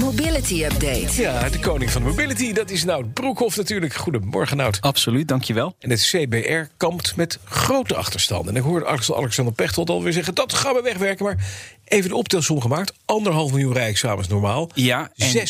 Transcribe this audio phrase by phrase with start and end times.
[0.00, 1.20] Mobility Update.
[1.22, 3.94] Ja, de koning van de mobility, dat is Nout Broekhoff natuurlijk.
[3.94, 4.78] Goedemorgen, Nout.
[4.80, 5.74] Absoluut, dankjewel.
[5.78, 8.54] En het CBR kampt met grote achterstanden.
[8.54, 10.34] En ik hoorde Alexander Pechtold alweer zeggen...
[10.34, 11.36] dat gaan we wegwerken, maar
[11.84, 12.92] even de optelsom gemaakt.
[13.04, 14.70] Anderhalf miljoen rijexamens normaal.
[14.74, 15.46] Ja, en-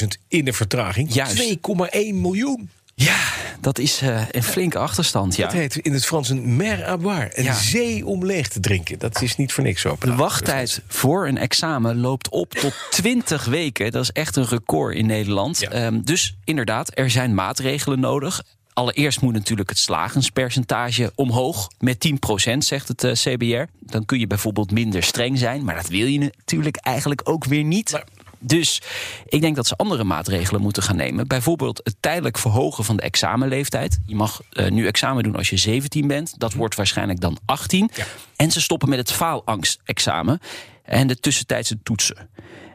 [0.00, 1.14] 600.000 in de vertraging.
[1.14, 1.42] Juist.
[1.42, 2.70] 2,1 miljoen.
[3.04, 3.18] Ja,
[3.60, 5.36] dat is eh, een flinke achterstand.
[5.36, 5.44] Ja.
[5.44, 7.30] Dat heet in het Frans een mer à boire.
[7.34, 7.54] Een Ja.
[7.54, 8.98] zee om leeg te drinken.
[8.98, 9.96] Dat is niet voor niks zo.
[10.00, 13.90] De wachttijd voor een examen loopt op tot 20 weken.
[13.92, 15.60] Dat is echt een record in Nederland.
[15.60, 15.70] Ja.
[15.70, 18.42] Ehm, dus inderdaad, er zijn maatregelen nodig.
[18.72, 23.62] Allereerst moet natuurlijk het slagenspercentage omhoog met 10%, zegt het eh, CBR.
[23.80, 27.64] Dan kun je bijvoorbeeld minder streng zijn, maar dat wil je natuurlijk eigenlijk ook weer
[27.64, 28.02] niet.
[28.40, 28.82] Dus
[29.28, 31.28] ik denk dat ze andere maatregelen moeten gaan nemen.
[31.28, 33.98] Bijvoorbeeld het tijdelijk verhogen van de examenleeftijd.
[34.06, 36.34] Je mag eh, nu examen doen als je 17 bent.
[36.38, 37.90] Dat wordt waarschijnlijk dan 18.
[37.94, 38.04] Ja.
[38.36, 40.40] En ze stoppen met het faalangstexamen
[40.84, 42.28] en de tussentijdse toetsen.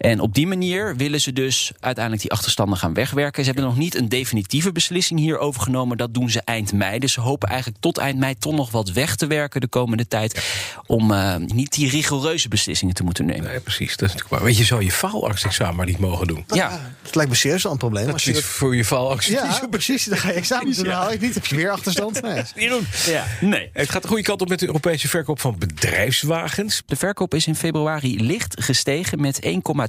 [0.00, 3.44] En op die manier willen ze dus uiteindelijk die achterstanden gaan wegwerken.
[3.44, 5.96] Ze hebben nog niet een definitieve beslissing hierover genomen.
[5.96, 6.98] Dat doen ze eind mei.
[6.98, 10.08] Dus ze hopen eigenlijk tot eind mei toch nog wat weg te werken de komende
[10.08, 10.44] tijd.
[10.86, 13.44] Om eh, niet die rigoureuze beslissingen te moeten nemen.
[13.44, 13.96] Nee, precies.
[13.96, 14.42] Dat is natuurlijk.
[14.42, 16.44] Weet je, zou je faalangstexamen maar niet mogen doen.
[16.46, 18.04] Ja, Het lijkt me serieus wel een probleem.
[18.04, 19.28] Dat Als je is voor je faalangst.
[19.28, 20.04] ja, precies.
[20.04, 21.34] Dan ga je examen doen, dan haal het niet.
[21.34, 22.22] Heb je weer achterstand?
[22.22, 22.42] Nee.
[22.56, 22.86] Niet doen.
[23.06, 23.24] ja.
[23.40, 23.70] nee.
[23.72, 26.82] Het gaat de goede kant op met de Europese verkoop van bedrijfswagens.
[26.86, 29.88] De verkoop is in februari licht gestegen met 1,2 procent.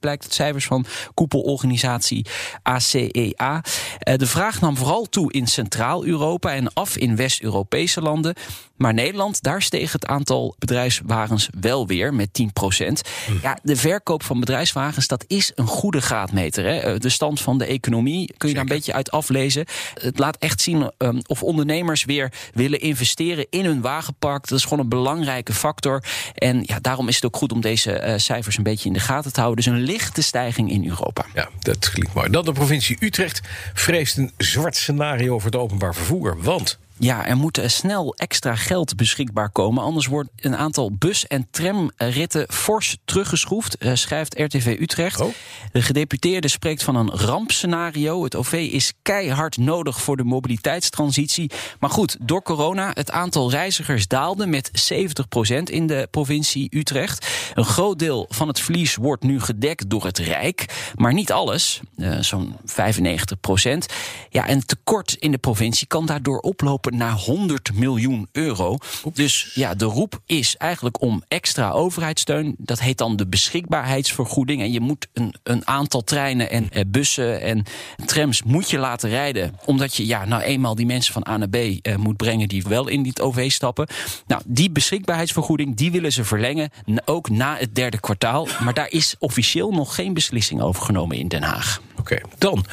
[0.00, 2.26] Blijkt uit cijfers van koepelorganisatie
[2.62, 3.62] ACEA.
[3.98, 8.34] Eh, De vraag nam vooral toe in Centraal-Europa en af in West-Europese landen.
[8.76, 13.02] Maar Nederland, daar steeg het aantal bedrijfswagens wel weer met 10 procent.
[13.42, 16.64] Ja, de verkoop van bedrijfswagens, dat is een goede graadmeter.
[16.64, 16.78] Hè?
[16.78, 19.64] Eh, De stand van de economie kun je daar een beetje uit aflezen.
[20.00, 24.48] Het laat echt zien ehm, of ondernemers weer willen investeren in hun wagenpark.
[24.48, 26.02] Dat is gewoon een belangrijke factor.
[26.34, 29.00] En ja, daarom is het ook goed om deze eh, cijfers een beetje in de
[29.00, 29.64] gaten te houden.
[29.64, 31.24] Dus een lichte stijging in Europa.
[31.34, 32.30] Ja, dat klinkt mooi.
[32.30, 33.40] Dan de provincie Utrecht
[33.74, 36.42] vreest een zwart scenario voor het openbaar vervoer.
[36.42, 39.82] Want Ja, er moet eh, snel extra geld beschikbaar komen.
[39.82, 45.20] Anders wordt een aantal bus- en tramritten fors teruggeschroefd, eh, schrijft RTV Utrecht.
[45.20, 45.34] Oh.
[45.72, 48.24] De gedeputeerde spreekt van een rampscenario.
[48.24, 51.50] Het OV is keihard nodig voor de mobiliteitstransitie.
[51.80, 57.25] Maar goed, door corona, het aantal reizigers daalde met 70% in de provincie Utrecht.
[57.54, 60.92] Een groot deel van het verlies wordt nu gedekt door het Rijk.
[60.94, 63.86] Maar niet alles, eh, zo'n 95%.
[64.30, 68.76] Ja, en het tekort in de provincie kan daardoor oplopen naar 100 miljoen euro.
[69.14, 72.54] Dus ja, de roep is eigenlijk om extra overheidssteun.
[72.58, 74.62] Dat heet dan de beschikbaarheidsvergoeding.
[74.62, 77.64] En je moet een, een aantal treinen en eh, bussen en
[78.06, 79.58] trams moet je laten rijden.
[79.64, 82.62] Omdat je ja, nou eenmaal die mensen van A naar B eh, moet brengen die
[82.62, 83.86] wel in dit OV stappen.
[84.26, 86.70] Nou, die beschikbaarheidsvergoeding die willen ze verlengen.
[87.04, 88.48] Ook na het derde kwartaal.
[88.60, 91.80] Maar daar is officieel nog geen beslissing over genomen in Den Haag.
[91.98, 92.66] Oké, dan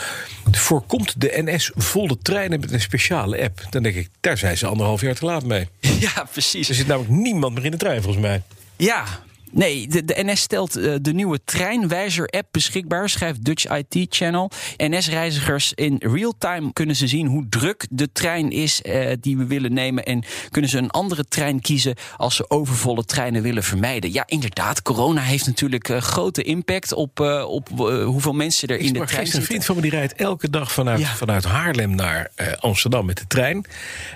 [0.52, 3.62] voorkomt de NS volle treinen met een speciale app.
[3.70, 5.68] Dan denk ik, daar zijn ze anderhalf jaar te laat mee.
[6.00, 6.70] Ja, precies.
[6.70, 8.42] Er zit namelijk niemand meer in de trein, volgens mij.
[8.76, 9.04] Ja.
[9.56, 14.52] Nee, de, de NS stelt eh, de nieuwe treinwijzer-app beschikbaar, schrijft Dutch IT Channel.
[14.78, 19.74] NS-reizigers in real-time kunnen ze zien hoe druk de trein is eh, die we willen
[19.74, 20.04] nemen.
[20.06, 24.12] En kunnen ze een andere trein kiezen als ze overvolle treinen willen vermijden.
[24.14, 27.70] Ja, inderdaad, corona heeft natuurlijk eh, grote impact op, op
[28.06, 29.44] hoeveel mensen er Ik in de trein gisteren een zitten.
[29.46, 31.16] vriend van me die rijdt elke dag vanuit, Ja.
[31.16, 33.56] vanuit Haarlem naar Amsterdam met de trein.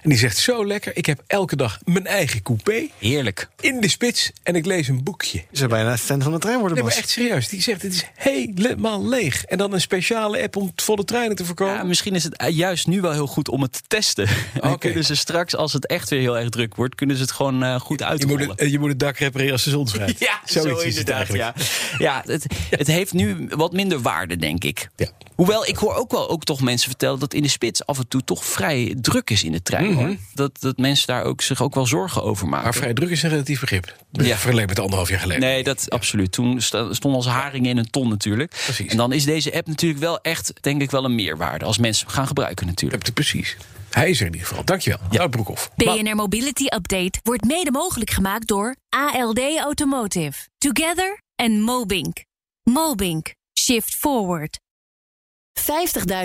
[0.04, 3.50] En die zegt zo lekker, ik heb elke dag mijn eigen coupé Heerlijk.
[3.60, 5.26] in de spits en ik lees een boekje.
[5.32, 7.50] Je zou bijna fan van de trein worden, Nee, maar echt serieus.
[7.50, 9.44] Die zegt, het is helemaal leeg.
[9.44, 11.74] En dan een speciale app om volle treinen te voorkomen.
[11.74, 14.28] Ja, misschien is het eh, juist nu wel heel goed om het te testen.
[14.62, 14.78] Oké.
[14.78, 17.64] kunnen ze straks, als het echt weer heel erg druk wordt, kunnen ze het gewoon
[17.64, 18.40] eh, goed je, uitrollen.
[18.40, 20.20] moet het, eh, je moet het dak repareren als de zon schijnt.
[20.28, 21.44] Ja, Zoiets zo is het eigenlijk.
[21.44, 21.54] Ja,
[21.98, 24.90] ja het, het heeft nu wat minder waarde, denk ik.
[24.96, 25.08] Ja.
[25.36, 28.08] Hoewel, ik hoor ook wel ook toch mensen vertellen dat in de spits af en
[28.08, 29.94] toe toch vrij druk is in de trein.
[29.94, 30.16] hoor.
[30.34, 32.56] Dat, dat mensen daar ook, zich ook wel zorgen over maken.
[32.56, 32.64] Mhm.
[32.64, 33.96] Maar vrij druk is een relatief begrip.
[34.12, 34.36] Ja.
[34.38, 35.44] Vergeleken met anderhalf jaar geleden.
[35.44, 36.32] Nee, dat absoluut.
[36.32, 38.50] Toen stonden als haringen in een ton natuurlijk.
[38.64, 38.92] Precies.
[38.92, 41.66] En dan is deze app natuurlijk wel echt, denk ik, wel een meerwaarde.
[41.66, 43.14] Als mensen hem gaan gebruiken natuurlijk.
[43.14, 43.58] Precies.
[43.90, 44.66] Hij is er in ieder geval.
[44.66, 45.00] Dankjewel.
[45.10, 45.28] Ja.
[45.28, 45.72] Broekhoff.
[45.76, 50.48] BNR Mobility Update wordt mede mogelijk gemaakt door ALD Automotive.
[50.58, 52.24] Together and Mobink.
[52.64, 53.34] Mobink.
[53.60, 54.60] Shift forward.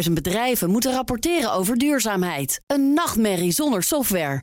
[0.06, 2.60] 50.000 bedrijven moeten rapporteren over duurzaamheid.
[2.66, 4.42] Een nachtmerrie zonder software.